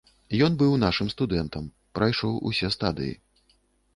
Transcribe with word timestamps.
Ён 0.45 0.53
быў 0.61 0.71
нашым 0.83 1.09
студэнтам, 1.15 1.67
прайшоў 1.99 2.39
усе 2.51 2.71
стадыі. 2.77 3.13